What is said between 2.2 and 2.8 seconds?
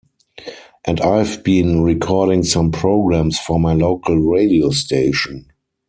some